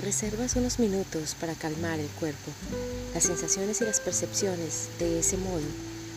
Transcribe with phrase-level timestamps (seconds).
[0.00, 2.50] reservas unos minutos para calmar el cuerpo,
[3.14, 5.64] las sensaciones y las percepciones, de ese modo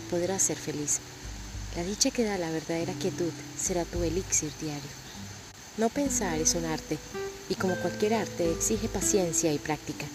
[0.10, 1.00] podrás ser feliz.
[1.76, 4.90] La dicha que da la verdadera quietud será tu elixir diario.
[5.78, 6.98] No pensar es un arte
[7.50, 10.06] y como cualquier arte exige paciencia y práctica.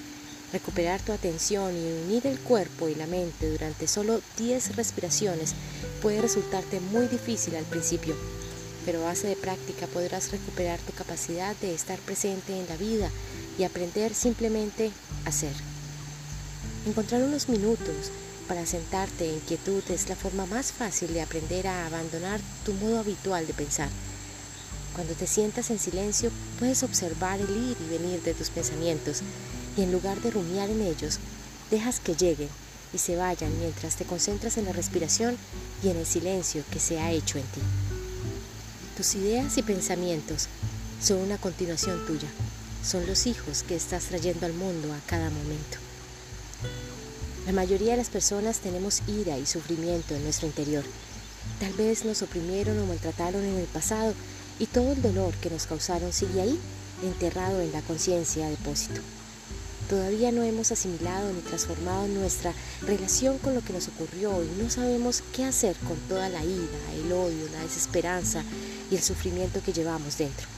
[0.53, 5.55] Recuperar tu atención y unir el cuerpo y la mente durante solo 10 respiraciones
[6.03, 8.15] puede resultarte muy difícil al principio,
[8.85, 13.11] pero a base de práctica podrás recuperar tu capacidad de estar presente en la vida
[13.59, 14.91] y aprender simplemente
[15.25, 15.53] a ser.
[16.87, 18.11] Encontrar unos minutos
[18.47, 23.01] para sentarte en quietud es la forma más fácil de aprender a abandonar tu modo
[23.01, 23.89] habitual de pensar.
[24.95, 29.23] Cuando te sientas en silencio puedes observar el ir y venir de tus pensamientos
[29.77, 31.19] y en lugar de rumiar en ellos,
[31.71, 32.49] dejas que lleguen
[32.93, 35.37] y se vayan mientras te concentras en la respiración
[35.83, 37.61] y en el silencio que se ha hecho en ti.
[38.97, 40.47] Tus ideas y pensamientos
[41.03, 42.29] son una continuación tuya,
[42.87, 45.79] son los hijos que estás trayendo al mundo a cada momento.
[47.45, 50.85] La mayoría de las personas tenemos ira y sufrimiento en nuestro interior.
[51.61, 54.15] Tal vez nos oprimieron o maltrataron en el pasado
[54.59, 56.59] y todo el dolor que nos causaron sigue ahí,
[57.03, 59.01] enterrado en la conciencia a depósito.
[59.89, 64.71] Todavía no hemos asimilado ni transformado nuestra relación con lo que nos ocurrió y no
[64.71, 68.43] sabemos qué hacer con toda la ira, el odio, la desesperanza
[68.91, 70.56] y el sufrimiento que llevamos dentro.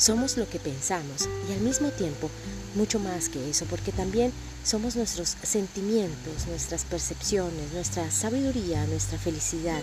[0.00, 2.30] Somos lo que pensamos y al mismo tiempo
[2.74, 4.32] mucho más que eso, porque también
[4.64, 9.82] somos nuestros sentimientos, nuestras percepciones, nuestra sabiduría, nuestra felicidad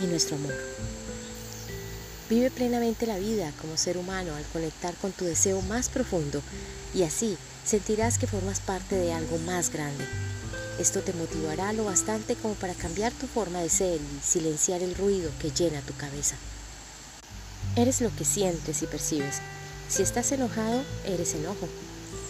[0.00, 0.54] y nuestro amor.
[2.30, 6.40] Vive plenamente la vida como ser humano al conectar con tu deseo más profundo
[6.94, 10.04] y así sentirás que formas parte de algo más grande.
[10.78, 14.94] Esto te motivará lo bastante como para cambiar tu forma de ser y silenciar el
[14.94, 16.36] ruido que llena tu cabeza.
[17.74, 19.40] Eres lo que sientes y percibes.
[19.88, 21.68] Si estás enojado, eres enojo.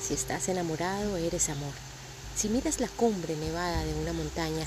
[0.03, 1.72] Si estás enamorado, eres amor.
[2.37, 4.67] Si miras la cumbre nevada de una montaña,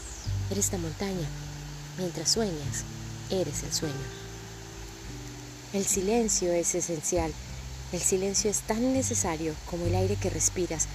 [0.50, 1.28] eres la montaña.
[2.00, 2.84] Mientras sueñas,
[3.30, 3.94] eres el sueño.
[5.72, 7.32] El silencio es esencial.
[7.92, 10.88] El silencio es tan necesario como el aire que respiras,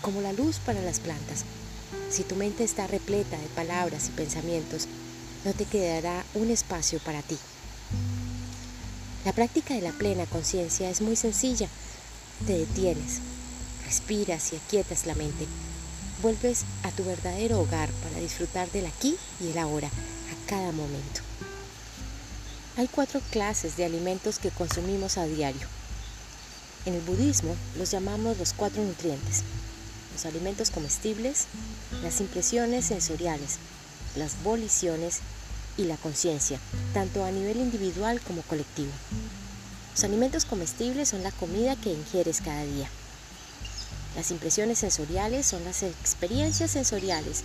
[0.00, 1.44] como la luz para las plantas.
[2.10, 4.88] Si tu mente está repleta de palabras y pensamientos,
[5.44, 7.36] no te quedará un espacio para ti.
[9.26, 11.66] La práctica de la plena conciencia es muy sencilla.
[12.46, 13.18] Te detienes,
[13.84, 15.48] respiras y aquietas la mente.
[16.22, 21.22] Vuelves a tu verdadero hogar para disfrutar del aquí y el ahora, a cada momento.
[22.76, 25.66] Hay cuatro clases de alimentos que consumimos a diario.
[26.84, 29.42] En el budismo los llamamos los cuatro nutrientes.
[30.12, 31.46] Los alimentos comestibles,
[32.00, 33.56] las impresiones sensoriales,
[34.14, 35.18] las voliciones
[35.76, 36.58] y la conciencia,
[36.94, 38.92] tanto a nivel individual como colectivo.
[39.92, 42.88] Los alimentos comestibles son la comida que ingieres cada día.
[44.14, 47.42] Las impresiones sensoriales son las experiencias sensoriales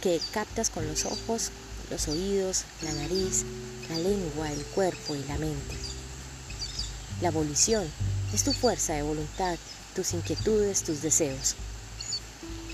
[0.00, 1.50] que captas con los ojos,
[1.90, 3.44] los oídos, la nariz,
[3.90, 5.76] la lengua, el cuerpo y la mente.
[7.20, 7.86] La volición
[8.32, 9.56] es tu fuerza de voluntad,
[9.94, 11.54] tus inquietudes, tus deseos.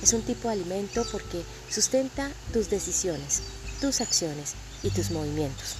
[0.02, 3.42] Es un tipo de alimento porque sustenta tus decisiones,
[3.80, 5.76] tus acciones y tus movimientos.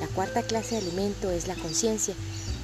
[0.00, 2.14] La cuarta clase de alimento es la conciencia.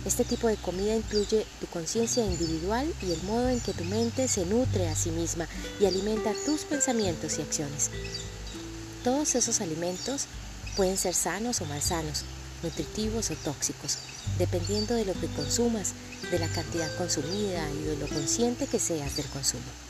[0.05, 4.29] Este tipo de comida incluye tu conciencia individual y el modo en que tu mente
[4.29, 5.47] se nutre a sí misma
[5.81, 7.91] y alimenta tus pensamientos y acciones.
[9.05, 10.27] Todos esos alimentos
[10.77, 12.25] pueden ser sanos o malsanos,
[12.63, 13.99] nutritivos o tóxicos,
[14.39, 15.93] dependiendo de lo que consumas,
[16.31, 19.90] de la cantidad consumida y de lo consciente que seas del consumo.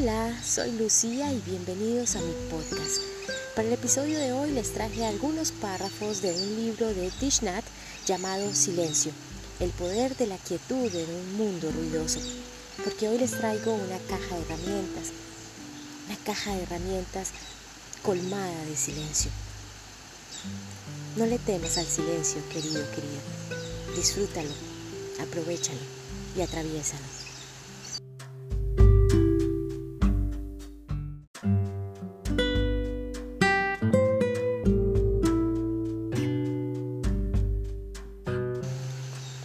[0.00, 3.02] Hola, soy Lucía y bienvenidos a mi podcast.
[3.54, 7.42] Para el episodio de hoy les traje algunos párrafos de un libro de Thich
[8.06, 9.12] llamado Silencio,
[9.58, 12.18] el poder de la quietud en un mundo ruidoso,
[12.82, 15.12] porque hoy les traigo una caja de herramientas,
[16.06, 17.32] una caja de herramientas
[18.02, 19.30] colmada de silencio.
[21.16, 23.20] No le temas al silencio, querido, querida.
[23.94, 24.54] Disfrútalo,
[25.20, 25.80] aprovechalo
[26.38, 27.19] y atraviésalo.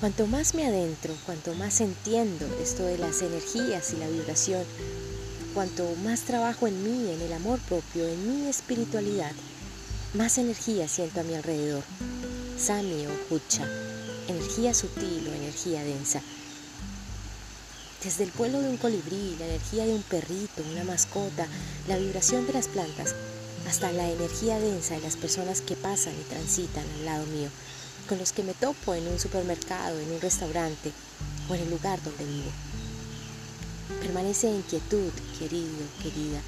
[0.05, 4.63] Cuanto más me adentro, cuanto más entiendo esto de las energías y la vibración,
[5.55, 9.31] cuanto más trabajo en mí, en el amor propio, en mi espiritualidad,
[10.13, 11.83] más energía siento a mi alrededor.
[12.55, 13.67] Sami o Hucha,
[14.27, 16.21] energía sutil o energía densa.
[18.03, 21.47] Desde el vuelo de un colibrí, la energía de un perrito, una mascota,
[21.87, 23.15] la vibración de las plantas,
[23.67, 27.49] hasta la energía densa de las personas que pasan y transitan al lado mío,
[28.07, 30.91] con los que me topo en un supermercado, en un restaurante
[31.49, 32.51] o en el lugar donde vivo.
[34.01, 36.41] Permanece en quietud, querido, querida,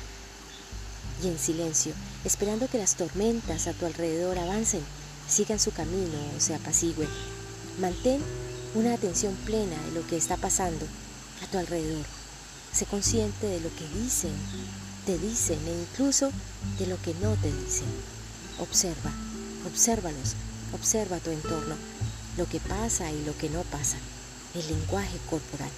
[1.23, 1.93] y en silencio,
[2.25, 4.81] esperando que las tormentas a tu alrededor avancen,
[5.27, 7.09] sigan su camino o se apacigüen.
[7.79, 8.21] Mantén
[8.75, 10.85] una atención plena de lo que está pasando
[11.43, 12.05] a tu alrededor.
[12.73, 14.31] Sé consciente de lo que dicen,
[15.05, 16.31] te dicen e incluso
[16.77, 17.87] de lo que no te dicen.
[18.59, 19.11] Observa,
[19.65, 20.35] obsérvalos,
[20.73, 21.75] observa tu entorno,
[22.37, 23.97] lo que pasa y lo que no pasa,
[24.55, 25.69] el lenguaje corporal.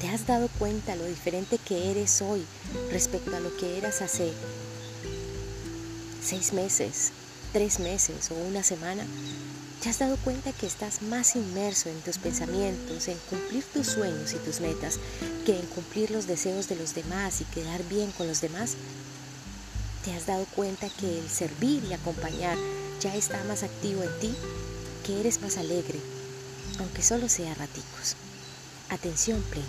[0.00, 2.44] ¿Te has dado cuenta lo diferente que eres hoy
[2.90, 4.32] respecto a lo que eras hace
[6.22, 7.12] seis meses,
[7.52, 9.04] tres meses o una semana,
[9.80, 14.32] ¿te has dado cuenta que estás más inmerso en tus pensamientos, en cumplir tus sueños
[14.34, 14.98] y tus metas,
[15.46, 18.76] que en cumplir los deseos de los demás y quedar bien con los demás?
[20.04, 22.58] ¿Te has dado cuenta que el servir y acompañar
[23.00, 24.34] ya está más activo en ti,
[25.06, 25.98] que eres más alegre,
[26.78, 28.16] aunque solo sea raticos?
[28.90, 29.66] Atención plena.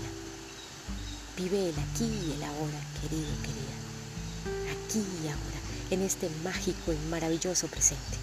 [1.38, 4.72] Vive el aquí y el ahora, querido, querida.
[4.72, 5.62] Aquí y ahora
[5.92, 8.21] en este mágico y maravilloso presente.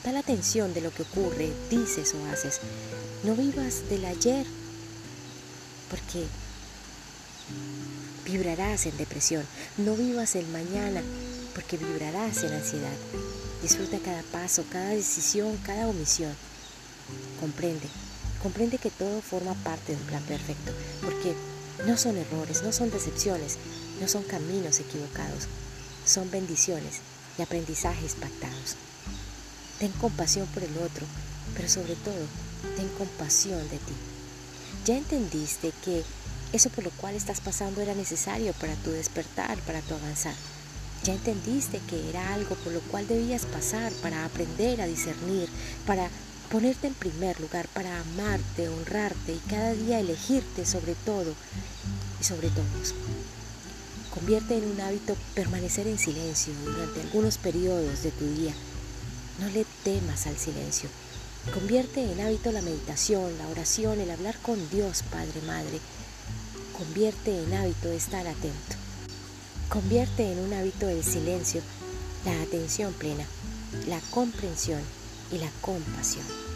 [0.00, 2.60] Total atención de lo que ocurre, dices o haces.
[3.22, 4.46] No vivas del ayer,
[5.90, 6.24] porque
[8.24, 9.44] vibrarás en depresión.
[9.76, 11.02] No vivas el mañana,
[11.54, 12.96] porque vibrarás en ansiedad.
[13.62, 16.32] Disfruta cada paso, cada decisión, cada omisión.
[17.38, 17.86] Comprende,
[18.42, 20.72] comprende que todo forma parte de un plan perfecto,
[21.02, 21.34] porque
[21.86, 23.58] no son errores, no son decepciones,
[24.00, 25.44] no son caminos equivocados,
[26.06, 27.00] son bendiciones
[27.38, 28.76] y aprendizajes pactados.
[29.80, 31.06] Ten compasión por el otro,
[31.56, 32.22] pero sobre todo,
[32.76, 33.94] ten compasión de ti.
[34.84, 36.04] Ya entendiste que
[36.52, 40.34] eso por lo cual estás pasando era necesario para tu despertar, para tu avanzar.
[41.02, 45.48] Ya entendiste que era algo por lo cual debías pasar para aprender a discernir,
[45.86, 46.10] para
[46.50, 51.32] ponerte en primer lugar, para amarte, honrarte y cada día elegirte sobre todo
[52.20, 52.94] y sobre todos.
[54.12, 58.52] Convierte en un hábito permanecer en silencio durante algunos periodos de tu día.
[59.40, 60.88] No le temas al silencio.
[61.54, 65.80] Convierte en hábito la meditación, la oración, el hablar con Dios, Padre, Madre.
[66.76, 68.76] Convierte en hábito estar atento.
[69.70, 71.62] Convierte en un hábito el silencio,
[72.26, 73.24] la atención plena,
[73.88, 74.82] la comprensión
[75.32, 76.49] y la compasión.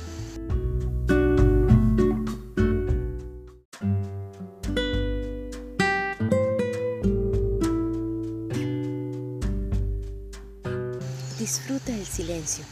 [11.44, 12.64] Disfruta del silencio,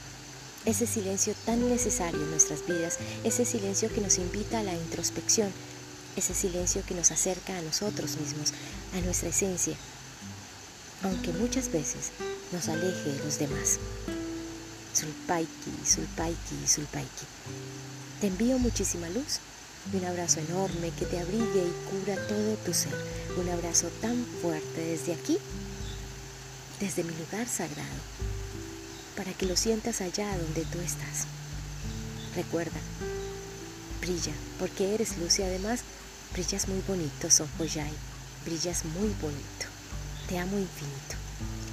[0.64, 5.52] ese silencio tan necesario en nuestras vidas, ese silencio que nos invita a la introspección,
[6.16, 8.54] ese silencio que nos acerca a nosotros mismos,
[8.94, 9.76] a nuestra esencia,
[11.02, 12.12] aunque muchas veces
[12.50, 13.78] nos aleje de los demás.
[14.94, 17.26] Sulpaiki, Sulpaiki, Sulpaiki.
[18.22, 19.40] Te envío muchísima luz
[19.92, 22.94] y un abrazo enorme que te abrigue y cura todo tu ser.
[23.36, 25.36] Un abrazo tan fuerte desde aquí,
[26.80, 28.00] desde mi lugar sagrado,
[29.16, 31.26] para que lo sientas allá donde tú estás.
[32.34, 32.80] Recuerda,
[34.00, 35.82] brilla, porque eres luz y además
[36.32, 37.92] brillas muy bonito, Sohoyai.
[38.44, 39.66] Brillas muy bonito.
[40.28, 41.16] Te amo infinito.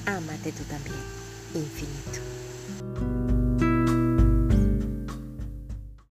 [0.05, 0.99] Ámate tú también,
[1.53, 2.19] infinito.